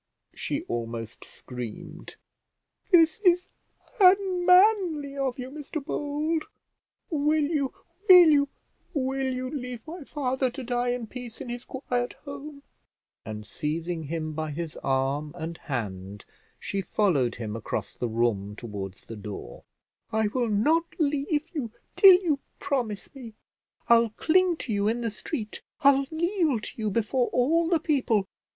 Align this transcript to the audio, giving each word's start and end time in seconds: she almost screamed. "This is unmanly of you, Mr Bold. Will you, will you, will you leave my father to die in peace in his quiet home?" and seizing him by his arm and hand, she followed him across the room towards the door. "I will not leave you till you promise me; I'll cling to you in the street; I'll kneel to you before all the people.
she 0.33 0.63
almost 0.63 1.23
screamed. 1.23 2.15
"This 2.89 3.19
is 3.23 3.49
unmanly 3.99 5.15
of 5.15 5.37
you, 5.37 5.51
Mr 5.51 5.73
Bold. 5.85 6.45
Will 7.11 7.43
you, 7.43 7.71
will 8.09 8.27
you, 8.27 8.49
will 8.95 9.31
you 9.31 9.47
leave 9.51 9.85
my 9.85 10.03
father 10.03 10.49
to 10.49 10.63
die 10.63 10.89
in 10.89 11.05
peace 11.05 11.39
in 11.39 11.49
his 11.49 11.65
quiet 11.65 12.13
home?" 12.25 12.63
and 13.27 13.45
seizing 13.45 14.05
him 14.05 14.33
by 14.33 14.49
his 14.49 14.75
arm 14.77 15.35
and 15.37 15.59
hand, 15.59 16.25
she 16.59 16.81
followed 16.81 17.35
him 17.35 17.55
across 17.55 17.93
the 17.93 18.09
room 18.09 18.55
towards 18.55 19.01
the 19.05 19.15
door. 19.15 19.65
"I 20.11 20.29
will 20.29 20.49
not 20.49 20.85
leave 20.99 21.47
you 21.53 21.73
till 21.95 22.15
you 22.23 22.39
promise 22.57 23.13
me; 23.13 23.35
I'll 23.87 24.09
cling 24.09 24.55
to 24.65 24.73
you 24.73 24.87
in 24.87 25.01
the 25.01 25.11
street; 25.11 25.61
I'll 25.81 26.07
kneel 26.09 26.59
to 26.59 26.71
you 26.81 26.89
before 26.89 27.27
all 27.27 27.69
the 27.69 27.79
people. 27.79 28.25